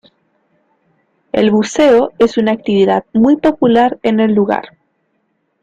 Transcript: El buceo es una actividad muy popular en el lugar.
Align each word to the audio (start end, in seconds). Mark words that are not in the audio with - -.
El 1.31 1.51
buceo 1.51 2.13
es 2.17 2.39
una 2.39 2.53
actividad 2.53 3.05
muy 3.13 3.35
popular 3.35 3.99
en 4.01 4.19
el 4.19 4.33
lugar. 4.33 4.75